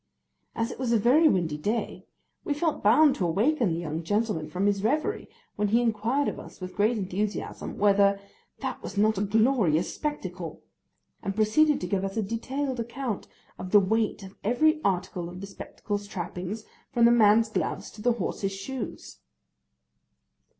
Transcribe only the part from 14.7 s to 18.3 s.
article of the spectacle's trappings, from the man's gloves to the